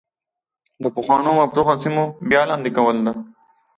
د 0.83 0.85
پخوانو 0.95 1.37
مفتوحه 1.39 1.75
سیمو 1.83 2.03
بیا 2.29 2.41
لاندې 2.49 2.69
کول 2.77 2.97
ده. 3.05 3.13